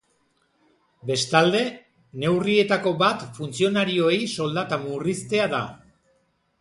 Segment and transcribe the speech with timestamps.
[1.09, 1.59] Bestalde,
[2.23, 5.65] neurrietako bat funtzionarioei soldata murriztea da.